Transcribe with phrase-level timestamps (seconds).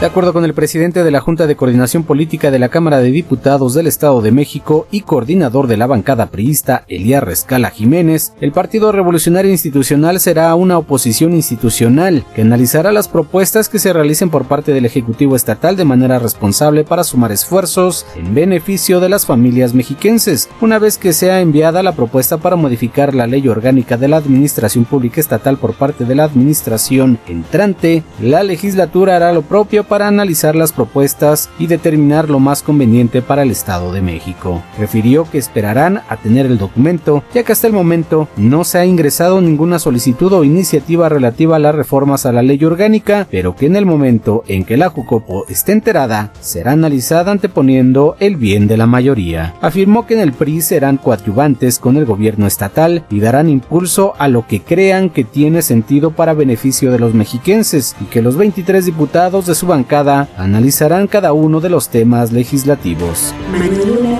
[0.00, 3.10] De acuerdo con el presidente de la Junta de Coordinación Política de la Cámara de
[3.10, 8.52] Diputados del Estado de México y coordinador de la bancada priista, Elías Rescala Jiménez, el
[8.52, 14.44] Partido Revolucionario Institucional será una oposición institucional que analizará las propuestas que se realicen por
[14.44, 19.74] parte del Ejecutivo Estatal de manera responsable para sumar esfuerzos en beneficio de las familias
[19.74, 24.16] mexiquenses, una vez que sea enviada la propuesta para modificar la ley orgánica de la
[24.16, 30.08] Administración Pública Estatal por parte de la Administración entrante, la legislatura hará lo propio para
[30.08, 34.62] analizar las propuestas y determinar lo más conveniente para el Estado de México.
[34.78, 38.84] Refirió que esperarán a tener el documento, ya que hasta el momento no se ha
[38.84, 43.66] ingresado ninguna solicitud o iniciativa relativa a las reformas a la ley orgánica, pero que
[43.66, 48.76] en el momento en que la Jucopo esté enterada, será analizada anteponiendo el bien de
[48.76, 49.54] la mayoría.
[49.60, 54.28] Afirmó que en el PRI serán coadyuvantes con el gobierno estatal y darán impulso a
[54.28, 58.84] lo que crean que tiene sentido para beneficio de los mexiquenses y que los 23
[58.84, 63.34] diputados de su bancada analizarán cada uno de los temas legislativos.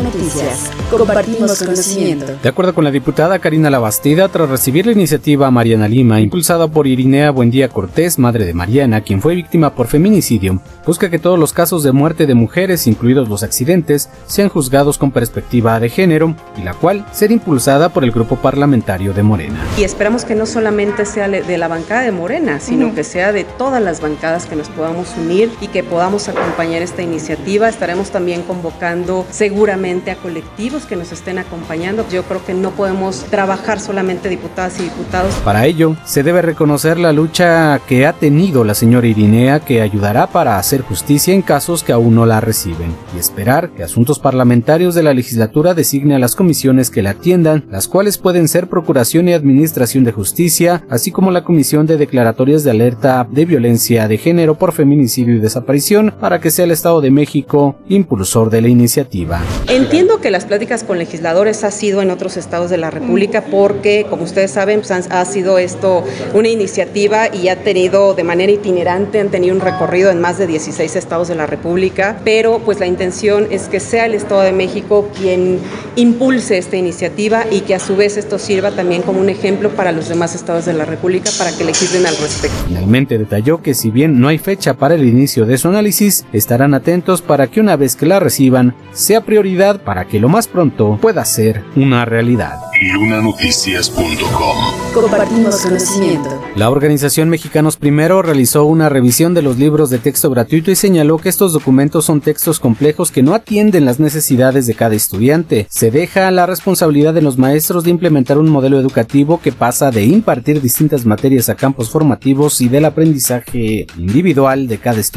[0.03, 0.71] Noticias.
[0.91, 2.33] Compartimos conocimiento.
[2.43, 6.87] De acuerdo con la diputada Karina Labastida, tras recibir la iniciativa Mariana Lima, impulsada por
[6.87, 11.53] Irinea Buendía Cortés, madre de Mariana, quien fue víctima por feminicidio, busca que todos los
[11.53, 16.63] casos de muerte de mujeres, incluidos los accidentes, sean juzgados con perspectiva de género, y
[16.63, 19.59] la cual será impulsada por el grupo parlamentario de Morena.
[19.79, 23.45] Y esperamos que no solamente sea de la bancada de Morena, sino que sea de
[23.45, 27.69] todas las bancadas que nos podamos unir y que podamos acompañar esta iniciativa.
[27.69, 32.05] Estaremos también convocando seguramente a colectivos que nos estén acompañando.
[32.11, 35.35] Yo creo que no podemos trabajar solamente diputadas y diputados.
[35.45, 40.27] Para ello, se debe reconocer la lucha que ha tenido la señora Irinea que ayudará
[40.27, 44.95] para hacer justicia en casos que aún no la reciben y esperar que asuntos parlamentarios
[44.95, 49.29] de la legislatura designe a las comisiones que la atiendan, las cuales pueden ser Procuración
[49.29, 54.19] y Administración de Justicia, así como la Comisión de Declaratorias de Alerta de Violencia de
[54.19, 58.69] Género por Feminicidio y desaparición para que sea el Estado de México impulsor de la
[58.69, 59.41] iniciativa.
[59.69, 64.07] Entiendo que las pláticas con legisladores ha sido en otros estados de la República porque,
[64.09, 69.21] como ustedes saben, pues, ha sido esto una iniciativa y ha tenido de manera itinerante,
[69.21, 72.87] han tenido un recorrido en más de 16 estados de la República, pero pues la
[72.87, 75.59] intención es que sea el Estado de México quien
[75.97, 79.93] impulse esta iniciativa y que a su vez esto sirva también como un ejemplo para
[79.93, 82.57] los demás estados de la República para que legislen al respecto.
[82.67, 86.75] Finalmente detalló que si bien no hay fecha para el inicio de su análisis, estarán
[86.75, 90.99] atentos para que una vez que la reciban, sea prioridad para que lo más pronto
[91.01, 92.59] pueda ser una realidad.
[92.93, 96.29] Lunanoticias.com Compartimos conocimiento.
[96.57, 101.19] La organización Mexicanos Primero realizó una revisión de los libros de texto gratuito y señaló
[101.19, 105.67] que estos documentos son textos complejos que no atienden las necesidades de cada estudiante.
[105.71, 110.05] Se deja la responsabilidad de los maestros de implementar un modelo educativo que pasa de
[110.05, 115.14] impartir distintas materias a campos formativos y del aprendizaje individual de cada estudiante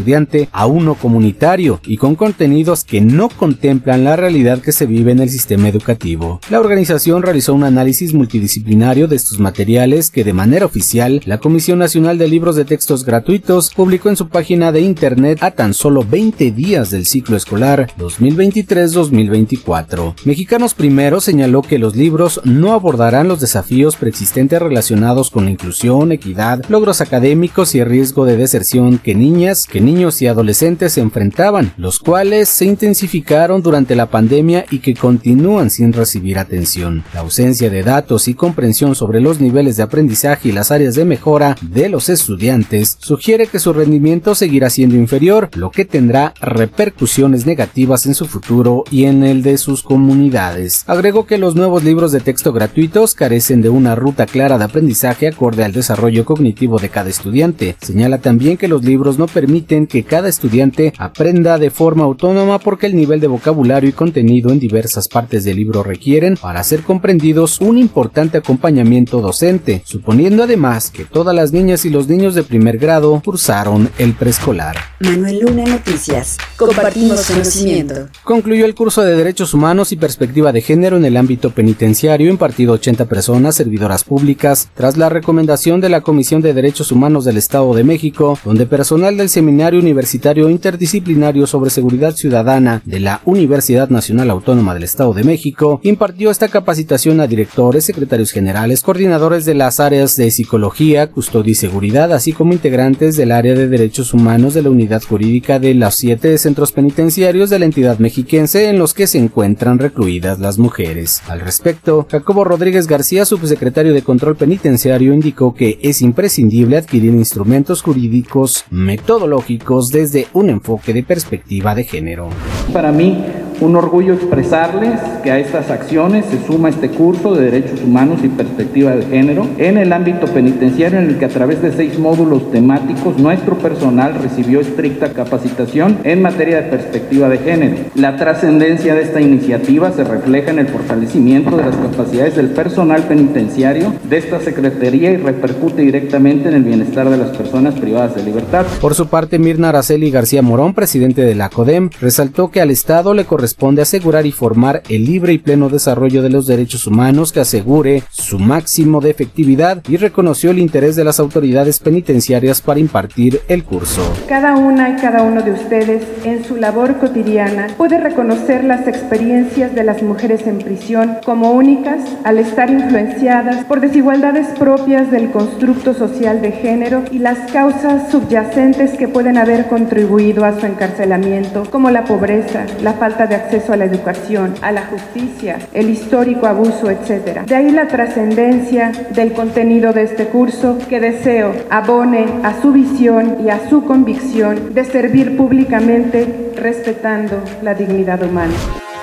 [0.52, 5.20] a uno comunitario y con contenidos que no contemplan la realidad que se vive en
[5.20, 6.40] el sistema educativo.
[6.50, 11.80] La organización realizó un análisis multidisciplinario de estos materiales que de manera oficial la Comisión
[11.80, 16.06] Nacional de Libros de Textos Gratuitos publicó en su página de internet a tan solo
[16.10, 20.16] 20 días del ciclo escolar 2023-2024.
[20.26, 26.12] Mexicanos Primero señaló que los libros no abordarán los desafíos preexistentes relacionados con la inclusión,
[26.12, 31.02] equidad, logros académicos y el riesgo de deserción que niñas, que niños y adolescentes se
[31.02, 37.06] enfrentaban, los cuales se intensificaron durante la pandemia y que continúan sin recibir atención.
[37.14, 41.06] La ausencia de datos y comprensión sobre los niveles de aprendizaje y las áreas de
[41.06, 47.46] mejora de los estudiantes sugiere que su rendimiento seguirá siendo inferior, lo que tendrá repercusiones
[47.46, 50.84] negativas en su futuro y en el de sus comunidades.
[50.88, 55.28] Agregó que los nuevos libros de texto gratuitos carecen de una ruta clara de aprendizaje
[55.28, 57.78] acorde al desarrollo cognitivo de cada estudiante.
[57.82, 62.88] Señala también que los libros no permiten que cada estudiante aprenda de forma autónoma porque
[62.88, 67.62] el nivel de vocabulario y contenido en diversas partes del libro requieren, para ser comprendidos,
[67.62, 72.78] un importante acompañamiento docente, suponiendo además que todas las niñas y los niños de primer
[72.78, 74.78] grado cursaron el preescolar.
[75.00, 76.38] Manuel Luna Noticias.
[76.56, 78.08] Compartimos conocimiento.
[78.24, 82.72] Concluyó el curso de Derechos Humanos y Perspectiva de Género en el ámbito penitenciario impartido
[82.72, 87.38] a 80 personas servidoras públicas tras la recomendación de la Comisión de Derechos Humanos del
[87.38, 93.22] Estado de México, donde personal del Seminario Seminario Universitario Interdisciplinario sobre Seguridad Ciudadana de la
[93.26, 99.46] Universidad Nacional Autónoma del Estado de México, impartió esta capacitación a directores, secretarios generales, coordinadores
[99.46, 104.14] de las áreas de psicología, custodia y seguridad, así como integrantes del área de derechos
[104.14, 108.78] humanos de la unidad jurídica de los siete centros penitenciarios de la entidad mexiquense en
[108.78, 111.24] los que se encuentran recluidas las mujeres.
[111.28, 117.82] Al respecto, Jacobo Rodríguez García, subsecretario de Control Penitenciario, indicó que es imprescindible adquirir instrumentos
[117.82, 119.47] jurídicos metodológicos
[119.92, 122.30] desde un enfoque de perspectiva de género.
[122.74, 123.24] Para mí,
[123.60, 128.28] un orgullo expresarles que a estas acciones se suma este curso de Derechos Humanos y
[128.28, 132.52] Perspectiva de Género en el ámbito penitenciario en el que a través de seis módulos
[132.52, 137.78] temáticos nuestro personal recibió estricta capacitación en materia de perspectiva de género.
[137.96, 143.04] La trascendencia de esta iniciativa se refleja en el fortalecimiento de las capacidades del personal
[143.04, 148.24] penitenciario de esta Secretaría y repercute directamente en el bienestar de las personas privadas de
[148.24, 148.66] libertad.
[148.80, 153.14] Por su parte, Mirna Araceli García Morón, presidente de la CODEM, resaltó que al Estado
[153.14, 157.32] le corresponde corresponde asegurar y formar el libre y pleno desarrollo de los derechos humanos
[157.32, 162.82] que asegure su máximo de efectividad y reconoció el interés de las autoridades penitenciarias para
[162.82, 164.02] impartir el curso.
[164.28, 169.74] Cada una y cada uno de ustedes en su labor cotidiana puede reconocer las experiencias
[169.74, 175.94] de las mujeres en prisión como únicas al estar influenciadas por desigualdades propias del constructo
[175.94, 181.92] social de género y las causas subyacentes que pueden haber contribuido a su encarcelamiento, como
[181.92, 186.90] la pobreza, la falta de acceso a la educación, a la justicia, el histórico abuso,
[186.90, 187.42] etc.
[187.46, 193.38] De ahí la trascendencia del contenido de este curso que deseo abone a su visión
[193.46, 198.54] y a su convicción de servir públicamente respetando la dignidad humana.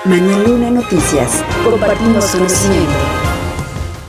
[0.05, 3.24] Mañana Noticias, compartimos conocimiento.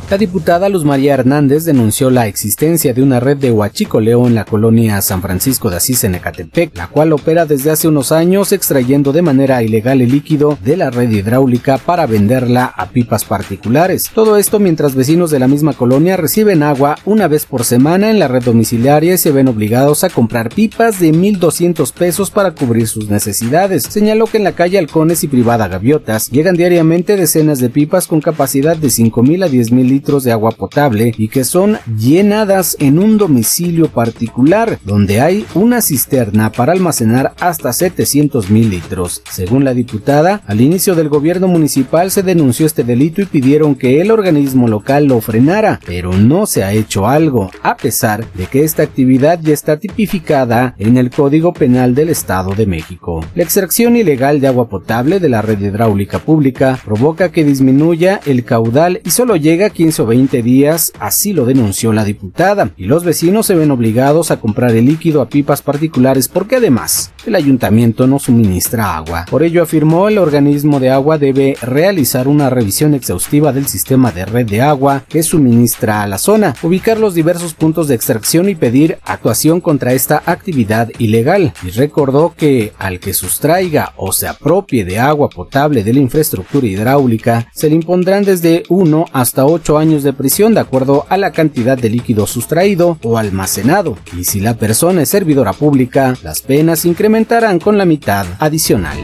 [0.09, 4.45] La diputada Luz María Hernández denunció la existencia de una red de huachicoleo en la
[4.45, 9.13] colonia San Francisco de Asís en Ecatepec, la cual opera desde hace unos años extrayendo
[9.13, 14.09] de manera ilegal el líquido de la red hidráulica para venderla a pipas particulares.
[14.15, 18.21] Todo esto mientras vecinos de la misma colonia reciben agua una vez por semana en
[18.21, 22.87] la red domiciliaria y se ven obligados a comprar pipas de 1.200 pesos para cubrir
[22.87, 23.83] sus necesidades.
[23.83, 28.21] Señaló que en la calle Halcones y privada Gaviotas llegan diariamente decenas de pipas con
[28.21, 33.19] capacidad de 5.000 a 10.000 litros de agua potable y que son llenadas en un
[33.19, 39.23] domicilio particular donde hay una cisterna para almacenar hasta 700 mil litros.
[39.31, 44.01] Según la diputada, al inicio del gobierno municipal se denunció este delito y pidieron que
[44.01, 48.65] el organismo local lo frenara, pero no se ha hecho algo, a pesar de que
[48.65, 53.25] esta actividad ya está tipificada en el Código Penal del Estado de México.
[53.35, 58.45] La extracción ilegal de agua potable de la red hidráulica pública provoca que disminuya el
[58.45, 62.87] caudal y solo llega a 15 o 20 días, así lo denunció la diputada, y
[62.87, 67.37] los vecinos se ven obligados a comprar el líquido a pipas particulares porque además el
[67.37, 69.27] ayuntamiento no suministra agua.
[69.31, 74.25] Por ello afirmó el organismo de agua debe realizar una revisión exhaustiva del sistema de
[74.27, 78.57] red de agua que suministra a la zona, ubicar los diversos puntos de extracción y
[78.57, 81.53] pedir actuación contra esta actividad ilegal.
[81.65, 86.67] Y recordó que al que sustraiga o se apropie de agua potable de la infraestructura
[86.67, 91.33] hidráulica, se le impondrán desde 1 hasta 8 años de prisión de acuerdo a la
[91.33, 93.97] cantidad de líquido sustraído o almacenado.
[94.17, 98.99] Y si la persona es servidora pública, las penas incrementarán con la mitad adicional.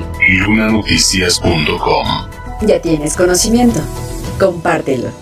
[2.67, 3.81] Ya tienes conocimiento.
[4.39, 5.22] Compártelo.